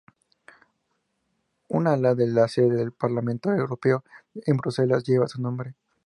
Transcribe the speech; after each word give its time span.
Un 1.67 1.85
ala 1.87 2.15
de 2.15 2.25
la 2.25 2.47
sede 2.47 2.75
del 2.75 2.91
Parlamento 2.91 3.51
Europeo 3.51 4.03
en 4.33 4.57
Bruselas 4.57 5.03
lleva 5.03 5.27
su 5.27 5.39
nombre. 5.39 5.75